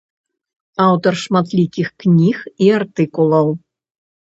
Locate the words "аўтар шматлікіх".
0.85-1.87